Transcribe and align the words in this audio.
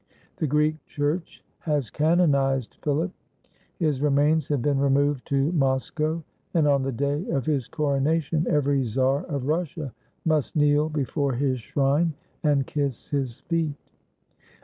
The 0.37 0.47
Greek 0.47 0.83
Church 0.87 1.43
has 1.59 1.91
canonized 1.91 2.73
Philip. 2.81 3.11
His 3.77 4.01
remains 4.01 4.47
have 4.47 4.63
been 4.63 4.79
removed 4.79 5.27
to 5.27 5.51
Moscow; 5.51 6.23
and 6.55 6.67
on 6.67 6.81
the 6.81 6.91
day 6.91 7.23
of 7.27 7.45
his 7.45 7.67
coronation 7.67 8.47
every 8.49 8.83
czar 8.83 9.25
of 9.25 9.45
Russia 9.45 9.93
must 10.25 10.55
kneel 10.55 10.89
before 10.89 11.33
his 11.33 11.59
shrine, 11.59 12.15
and 12.43 12.65
kiss 12.65 13.11
his 13.11 13.41
feet. 13.41 13.75